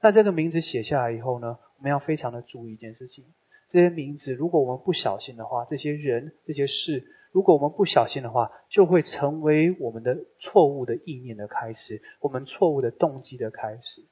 [0.00, 3.24] 那这个名字写下来以后呢，我们要非常的注意一件事情：
[3.70, 7.10] 这些名字，如果我们不小心的话，这些人、这些事。
[7.34, 14.02] 如果我们不小心的话，就会成为我们的错误的意念的开始，我们错误的动机的开始。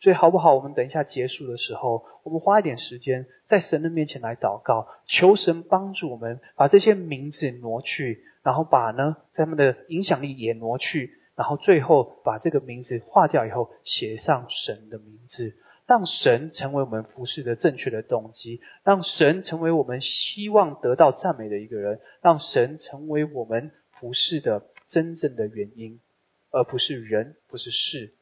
[0.00, 0.54] 所以好不好？
[0.54, 15.56] 我们等一下结束的时候，我们花一点时间在神的面前来祷告，求神帮助我们把这些名字挪去，然后把呢他们的影响力也挪去，然后最后把这个名字划掉以后，写上神的名字。
[15.90, 25.98] 让神成为我们服侍的正确的动机，让神成为我们希望得到赞美的一个人，让神成为我们服侍的真正的原因，
[26.52, 28.14] 而不是人，不是事。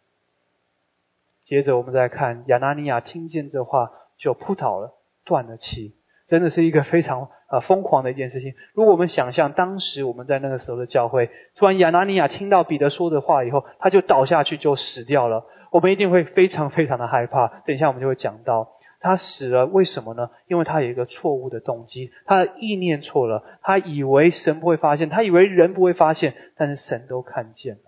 [1.45, 4.95] 接着我们再看亚拿尼亚听见这话就扑倒了，
[5.27, 5.95] 断了气。
[6.29, 8.55] 真的是一个非常呃疯狂的一件事情。
[8.75, 17.49] 如果我们想象当时我们在那个时候的教会，突然亚拿尼亚听到彼得说的话以后，他就倒下去就死掉了，我们一定会非常非常的害怕。
[17.67, 18.69] 等一下我们就会讲到
[19.01, 20.31] 他死了，为什么呢？
[20.49, 27.81] 因为他有一个错误的动机，他的意念错了，他以为神不会发现，他以为人不会发现，但是神都看见了。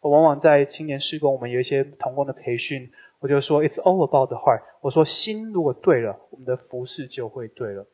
[0.00, 2.90] 我往往在青年施工，我们有一些同工的培训。
[3.20, 4.62] 我就说，It's all about the heart。
[4.82, 7.84] 我说心如果对了，我们的服饰就会对了。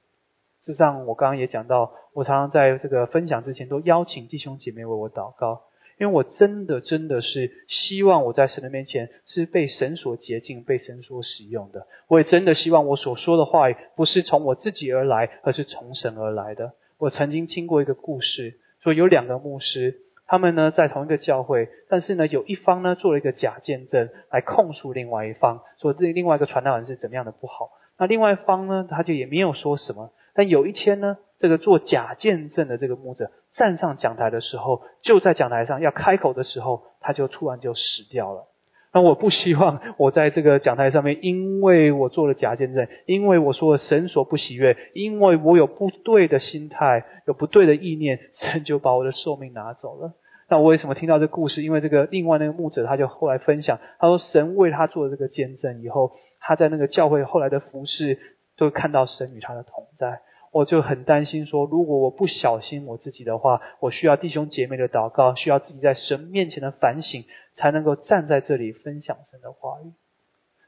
[0.62, 5.62] 事实上，我刚刚也讲到，我常常在这个分享之前都邀请弟兄姐妹为我祷告，
[5.98, 11.86] 因为我真的真的是希望我在神的面前是被神所洁净、被神所使用的。
[12.08, 16.74] 我也真的希望我所说的话不是从我自己而来，而是从神而来的。
[16.98, 20.00] 我曾经听过一个故事，说有两个牧师。
[20.30, 27.72] 他们呢在同一个教会，但是呢有一方呢做了一个假见证来控诉另外一方，说这另外一个传道人是怎么样的不好。
[27.98, 30.12] 那另外一方呢他就也没有说什么。
[30.32, 38.46] 但有一天呢，这个做假见证的这个牧者站上讲台的时候，就在讲台上要开口的时候，他就突然就死掉了。
[38.92, 50.14] 那我不希望 我在这个讲台上面，因为我做了假见证，因为我说了神所不喜悦，因为我有不对的心态，有不对的意念，神就把我的寿命拿走了。
[50.48, 51.62] 那我为什么听到这故事？
[51.62, 58.18] 因为这个另外那个牧者，他就后来分享，他说神为他做了这个见证以后，他在那个教会后来的服饰，
[58.56, 60.22] 都看到神与他的同在。
[60.52, 67.24] 我就很担心说，如果我不小心我自己的话，我需要弟兄姐妹的祷告，需要自己在神面前的反省。
[67.60, 69.92] 才能够站在这里分享神的话语，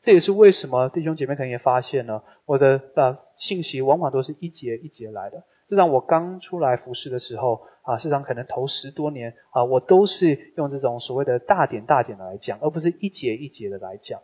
[0.02, 5.42] 这也是为什么弟兄姐妹可能也发现了我的呃信息往往都是一节一节来的。
[5.70, 14.20] 就让我刚出来服侍的时候啊，市场可能头十多年啊，我都是用这种所谓的大点大点的来讲，而不是一节一节的来讲。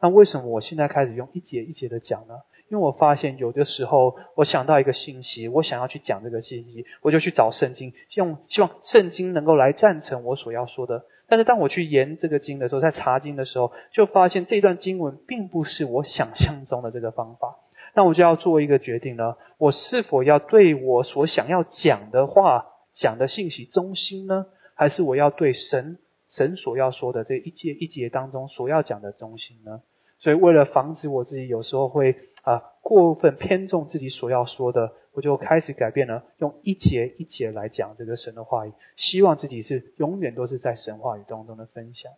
[0.00, 2.34] 那为什么我现在开始用一节一节的讲呢？
[2.68, 11.04] 因为我发现有的时候我想到一个信息，我想要去讲这个信息，我就去找圣经，希望希望圣经能够来赞成我所要说的。
[11.28, 17.56] 但是当我去研这个经的时候，在查经的时候，就发现这段经文并不是我想象中的这个方法。
[17.94, 24.46] 那我就要做一个决定了：我是否要对我所想要讲的话、讲的信息中心呢？
[24.74, 29.82] 还是我要对神神所要说的这一节一节当中所要讲的中心呢？
[30.18, 34.92] 所以为了防止我自己有时候会啊过分偏重自己所要说的。
[35.16, 42.12] 我就开始改变了，用一节一节来讲这个神的话语，希望自己是永远都是在神话语当中的分享。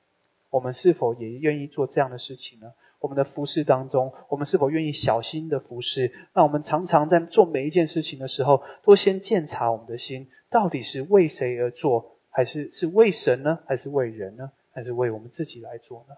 [0.50, 2.72] 我们是否也愿意做这样的事情呢？
[2.98, 6.12] 我们的服饰当中，我们是否愿意小心的服饰？
[6.34, 13.60] 让我们常常在做每一件事情的时候，都先检查我们的心，到底是为谁而做，还是是为神呢？
[13.66, 14.50] 还是为人呢？
[14.72, 16.16] 还是为我们自己来做呢？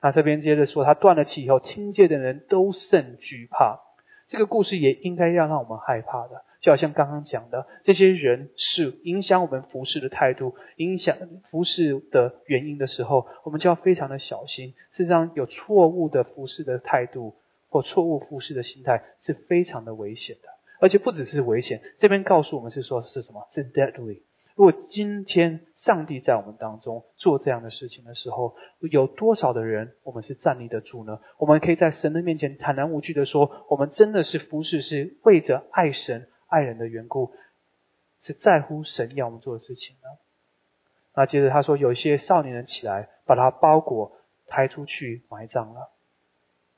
[0.00, 3.78] 那这边接着说，他断了气以后，听见的人都甚惧怕。
[4.30, 11.16] 这个故事也应该要让我们害怕的，就好像刚刚讲的，这些人是影响我们服侍的态度、影响
[11.50, 14.68] 服侍的原因的时候，我们就要非常的小心。
[14.92, 17.34] 事实上，有错误的服侍的态度
[17.68, 20.48] 或错误服侍的心态是非常的危险的，
[20.80, 23.48] 而且不只是危险，这边告诉我们是说是什么？
[23.52, 24.22] 是 deadly。
[24.60, 28.54] 如果今天上帝在我们当中做这样的事情的时候，
[28.90, 31.18] 有多少的人我们是站立得住呢？
[31.38, 37.32] 我们可以在神的面前坦然无惧的说，我们真的是服侍，是为着爱神爱人的缘故，
[38.20, 40.10] 是在乎神要我们做的事情呢？
[41.14, 44.12] 那接着他说，有一些少年人起来，把他包裹
[44.46, 45.88] 抬出去埋葬了。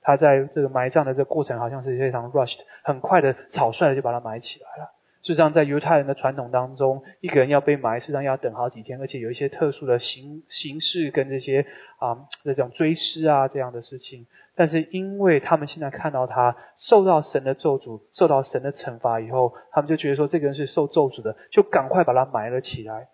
[0.02, 4.92] 他在这个埋葬的这个过程，好像是非常 rushed，很快的草率的就把他埋起来了。
[5.22, 11.64] 事实上，在犹太人的传统当中，一个人要被埋，实际上要等好几天，而且有一些特殊的形形式跟这些
[11.98, 14.26] 啊这种追思啊这样的事情。
[14.54, 23.08] 但是，因为他们现在看到他受到神的咒诅，受到神的惩罚以后，他们就觉得说这个人是受咒诅的，就赶快把他埋了起来。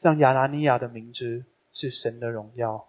[0.00, 2.86] 让亚拿尼亚的名字是神的荣耀，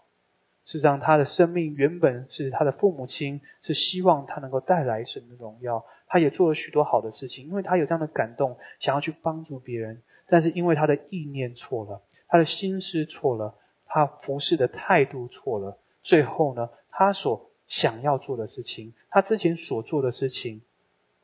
[0.69, 5.83] 事实上他的生命原本是他的父母亲是希望他能够带来神的荣耀。
[6.05, 10.03] 他也做了许多好的事情，因为他有这样的感动，想要去帮助别人。
[10.27, 13.55] 但是因为他的意念错了，他的心思错了，
[13.87, 20.61] 他服侍的态度错了，最后呢，他所想要做的事情，他之前所做的事情，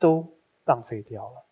[0.00, 0.26] 都
[0.64, 1.44] 浪费掉了。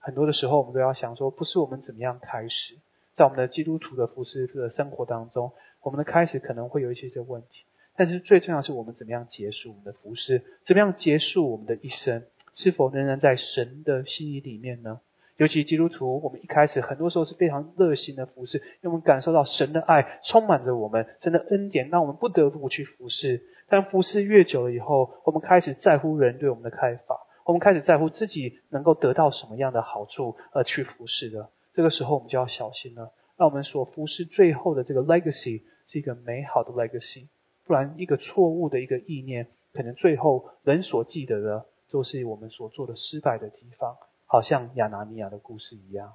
[0.00, 2.74] 很多的时候，我们都要想说，不是我们怎么样开始，
[3.14, 5.52] 在我们的基督徒的服侍的生活当中，
[5.82, 7.64] 我们的开始可能会有一些些问题。
[7.94, 15.00] 但是最重要是我们怎么样结束我们的服饰，怎么样结束我们的一生，是否仍然在神的心意里面呢？
[15.36, 23.42] 尤其基督徒，我们一开始很多时候是非常热心的服侍，因为我们感受到神的爱充满着我们，神的恩典让我们不得不去服侍。
[23.68, 31.50] 但服侍越久了以后，我们开始在乎人对我们的看法，我们开始在乎自己能够得到什么样的好处而去服侍的。
[31.74, 33.12] 这个时候，我们就要小心了。
[33.36, 37.28] 让我们所服侍最后的这个 legacy 是一个美好的 legacy，
[37.64, 43.96] 不然一个错误的一个意念，可能最后人所记得的，都是我们所做的失败的地方。
[44.26, 46.14] 好像亚拿尼亚的故事一样。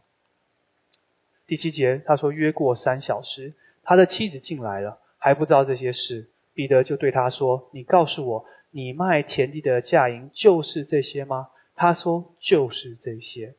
[1.46, 3.54] 第七节，他说约过三小时，
[3.84, 6.30] 他的妻子进来了，还不知道这些事。
[6.54, 13.56] 彼得就对他说：“你告诉我，你卖田地的价银就是这些吗？”他说：“就是这些。”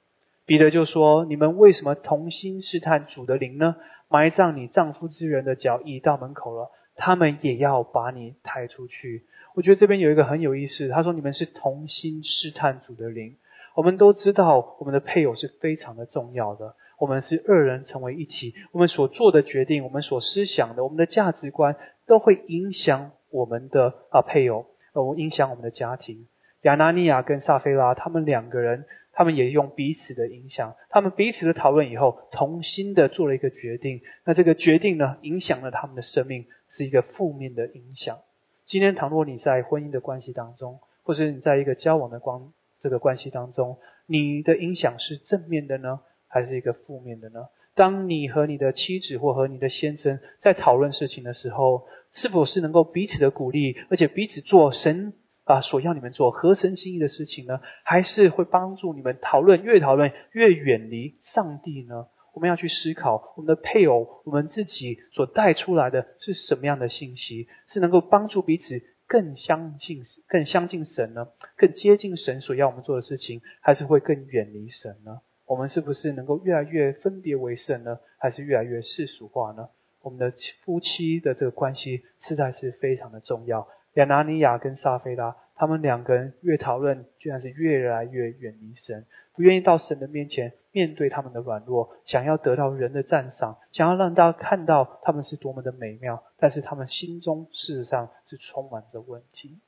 [0.48, 3.76] 彼得就说：“你们为什么同心试探主的灵呢？
[4.08, 13.36] 埋葬你丈夫之人的脚已到门口了，他们也要把你抬出去。”我觉得这边有一个很有意思，他说：“你们是同心试探主的灵。”
[13.76, 16.74] 我们都知道，我们的配偶是非常的重要的。
[16.98, 21.76] 我们是二人成为一体，我们所做的决定，我们所思想的，我们的价值观，
[22.06, 26.26] 都会影响我们的啊配偶，呃，影响我们的家庭。
[26.62, 28.84] 亚拿尼亚跟撒菲拉他们两个人，
[29.18, 34.00] 他们也用彼此的影响，他们彼此的讨论以后，重新的做了一个决定。
[34.24, 38.20] 那这个决定呢，影响了他们的生命，是一个负面的影响。
[38.64, 42.52] 今天，倘若你在婚姻的关系当中，或者你在一个交往的关。
[42.80, 45.98] 这个关系当中，你的影响是正面的呢，
[46.28, 47.48] 还是一个负面的呢？
[47.74, 55.12] 当你和你的妻子或和你的先生在讨论事情的时候，是否是能够彼此的鼓励，而且彼此做神
[55.48, 57.60] 啊所要你们做合神心意的事情呢？
[57.82, 62.06] 还是会帮助你们讨论越讨论越远离上帝呢？
[62.34, 68.82] 我们要去思考，我们的配偶，我们自己所带出来的是什么样的信息，是能够帮助彼此。
[69.06, 71.28] 更相信、更相信神呢？
[71.56, 75.22] 更接近神所要我们做的事情，还是会更远离神呢？
[75.46, 78.00] 我们是不是能够越来越分别为圣呢？
[78.18, 79.70] 还是越来越世俗化呢？
[80.02, 80.30] 我们的
[80.62, 83.66] 夫妻的这个关系实在是非常的重要。
[83.98, 85.36] 亚拿尼亚跟撒菲拉。
[85.60, 99.58] 他们两个人越讨论，居然是越来越远离神，不愿意到神的面前面对他们的软弱，想要得到人的赞赏，想要让大家看到他们是多么的美妙，但是他们心中事实上是充满着问题。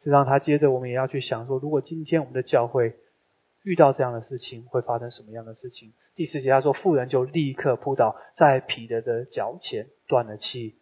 [0.00, 2.96] 这让他接着我们也要去想说，如果今天我们的教会
[3.62, 5.92] 遇到这样的事情，会发生什么样的事情？
[6.16, 10.74] 第四节他说，妇人就立刻扑倒在彼得的脚前，断了气。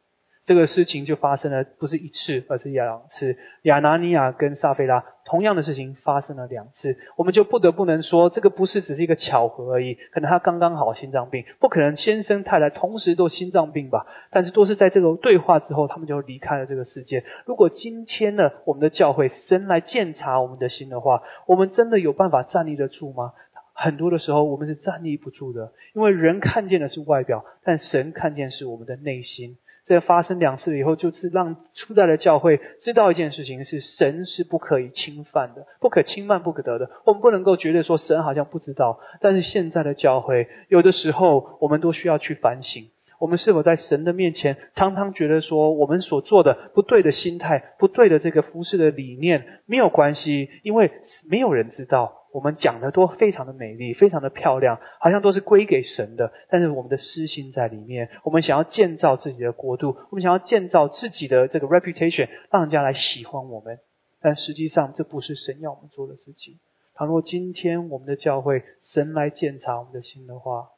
[0.47, 3.37] 这个事情就发生了，不是一次，而是两次。
[3.63, 9.95] 亚拿尼亚跟撒菲拉同样的事情发生了两次，我们就不得不能说，这个不是只是一个巧合而已。
[10.13, 14.07] 可能他刚刚好心脏病，不可能先生太太同时都心脏病吧？
[14.31, 17.23] 但是都是在这个对话之后，他们就离开了这个世界。
[17.45, 23.35] 如果今天呢，我们的教会神来鉴察我们的心的话，我们真的有办法站立得住吗？
[23.73, 29.59] 很多的时候，我们是站立不住的，因为人看见的是外表，但神看见是我们的内心。
[29.91, 36.89] 在发生两次以后，就是让初代的教会知道一件事情：是神是不可以侵犯的，不可侵犯、不可得的。
[37.05, 39.01] 我们不能够觉得说神好像不知道。
[39.21, 42.89] 但是现在的教会，有的时候我们都需要去反省：
[43.21, 50.91] 我们是否在神的面前，常常觉得说我们所做的不对的心态、不对的这个服饰的理念没有关系，因为
[51.29, 52.17] 没有人知道。
[52.33, 56.33] 我们讲的都非常的美丽，非常的漂亮，好像都是归给神的。
[56.49, 63.81] 但是我们的私心在里面，我们想要建造自己的国度，我们想要建造自己的这个 reputation，让人家来喜欢我们。
[64.21, 66.61] 但实际上这不是神要我们做的事情。
[66.95, 70.69] 倘若今天我们的教会神来检查我们的心的话，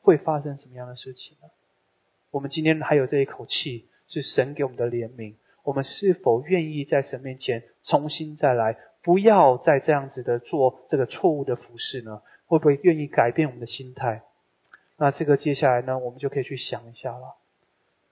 [0.00, 1.48] 会发生什么样的事情呢？
[2.36, 5.36] 我们今天还有这一口气，是神给我们的怜悯。
[5.64, 8.76] 我们是否愿意在神面前重新再来？
[9.02, 12.20] 不要再这样子的做这个错误的服饰呢？
[12.44, 14.20] 会不会愿意改变我们的心态？
[14.98, 17.36] 那这个接下来呢，我们就可以去想一下了。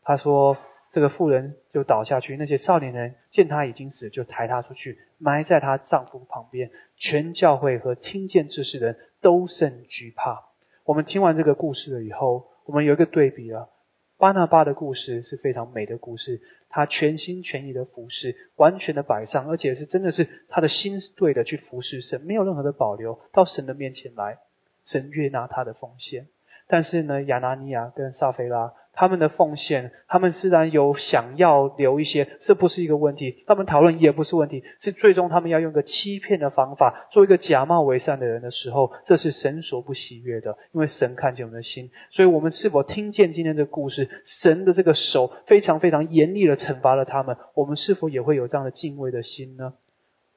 [0.03, 0.57] 他说，
[0.91, 6.71] 这个妇人就倒下去，那些少年人见他已经死，就抬他出去，埋在她丈夫旁边。
[6.97, 10.45] 全教会和听见这事的人都甚惧怕。
[10.85, 13.69] 我们听完这个故事了以后，我们有一个对比了。
[14.17, 24.39] 巴拿巴的故事是非常美的故事，他全心全意的服侍，完全的摆上，而且是真的是他的心对的去服侍神，没有任何的保留，到神的面前来，
[24.85, 26.29] 神悦纳他的奉献。
[26.67, 33.43] 但是呢，亚拿尼亚跟撒菲拉他们的奉献，他们自然有想要留一些，这不是一个问题。
[33.47, 40.57] 他们讨论也不是问题，是最终他们要用个欺骗的方法，做一个假冒为善的人的时候，这是神所不喜悦的。
[40.73, 49.75] 因为神看见我们的心，所以我们是否听见今天的故事，神的这个手非常非常严厉的惩罚了他们，我们是否也会有这样的敬畏的心呢？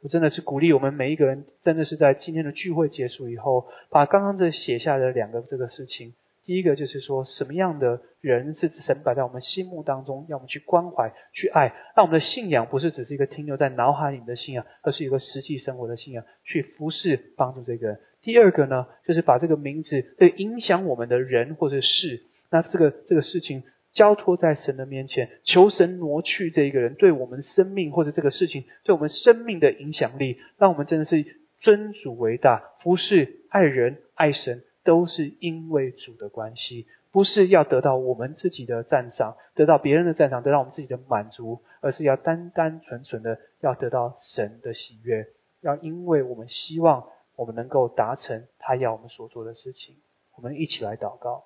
[0.04, 6.14] 我真的是鼓励我们每一个人，真的是在今天的聚会结束以后，把刚刚这写下的两个这个事情。
[6.48, 18.00] 第一个就是说，什么样的人是神摆在我们心目当中，要我们去关怀、去爱，让我们的信仰不是只是一个停留在脑海里的信仰，而是一个实际生活的信仰，去服侍、帮助这个人。
[18.22, 31.26] 第二个呢，就是把这个名字对影响我们的人或者事，那这个这个事情交托在神的面前，求神挪去这一个人对我们生命或者这个事情对我们生命的影响力，让我们真的是
[31.60, 34.64] 尊主为大，服侍、爱人、爱神。
[34.88, 45.28] 都是因为主的关系，不是要得到我们自己的赞赏，得到别人的赞赏，得到我们自己的满足，而是要单单纯纯的要得到神的喜悦。
[45.60, 49.98] 要因为我们希望我们能够达成他要我们所做的事情，
[50.36, 51.44] 我们一起来祷告。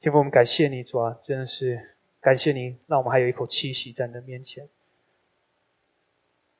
[0.00, 1.80] 天父，我们感谢你，主啊，真的是
[2.20, 4.68] 感谢你，让我们还有一口气息在你的面前。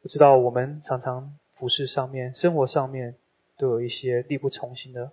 [0.00, 3.16] 我知道我们常常服饰上面、生活上面。
[3.56, 5.12] 都有一些力不从心的，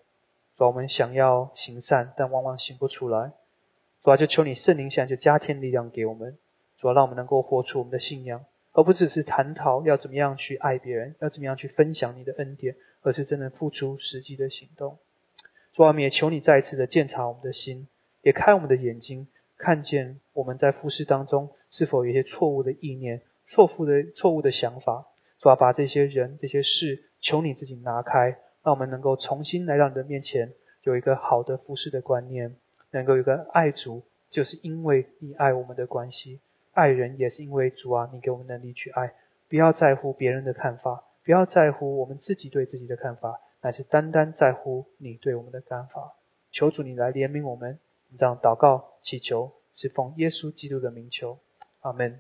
[0.58, 3.32] 主我们想要行善，但往往行不出来。
[4.04, 6.38] 主啊，就求你圣灵现在就加添力量给我们，
[6.80, 14.98] 主要让我们能够活出我们的信仰，而不只是谈讨要怎么样去爱别人，要怎么样去分享你的恩典，而是真的付出实际的行动。
[15.74, 17.88] 主啊，我们也求你再一次的检查我们的心，
[18.24, 19.28] 也开我们的眼睛，
[19.58, 25.06] 看见我们在服饰当中是否有一些错误的意念、错误的错误的想法。
[25.40, 27.04] 主啊，把这些人、这些事。
[27.22, 30.52] 求你自己拿开，让我们能够重新来到你的面前，
[30.84, 32.56] 有一个好的服侍的观念，
[32.92, 36.40] 能够有个爱主，就是因为你爱我们的关系，
[36.74, 39.14] 爱人也是因为主啊，你给我们能力去爱，
[39.48, 46.14] 不要在乎别人的看法，不要在乎我们自己对自己的看法，乃是单单在乎你对我们的看法。
[46.52, 47.80] 求主你来怜悯我们，
[48.18, 51.38] 这样祷告祈求，是奉耶稣基督的名求，
[51.82, 52.20] 阿门。